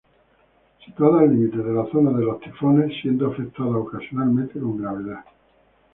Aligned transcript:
Situadas 0.83 1.21
al 1.21 1.29
límite 1.29 1.59
de 1.59 1.73
la 1.73 1.85
zona 1.91 2.09
de 2.17 2.25
los 2.25 2.39
tifones, 2.39 2.91
siendo 3.03 3.27
afectadas 3.27 3.75
ocasionalmente 3.75 4.59
con 4.59 4.79
gravedad. 4.81 5.23